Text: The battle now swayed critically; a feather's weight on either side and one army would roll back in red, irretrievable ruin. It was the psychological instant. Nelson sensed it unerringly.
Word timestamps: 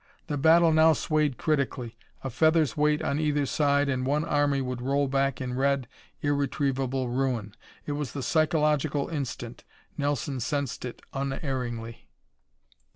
The 0.25 0.35
battle 0.35 0.71
now 0.73 0.93
swayed 0.93 1.37
critically; 1.37 1.95
a 2.23 2.31
feather's 2.31 2.75
weight 2.75 3.03
on 3.03 3.19
either 3.19 3.45
side 3.45 3.87
and 3.87 4.03
one 4.03 4.25
army 4.25 4.59
would 4.59 4.81
roll 4.81 5.07
back 5.07 5.39
in 5.39 5.53
red, 5.53 5.87
irretrievable 6.23 7.07
ruin. 7.09 7.53
It 7.85 7.91
was 7.91 8.13
the 8.13 8.23
psychological 8.23 9.09
instant. 9.09 9.63
Nelson 9.99 10.39
sensed 10.39 10.85
it 10.85 11.03
unerringly. 11.13 12.09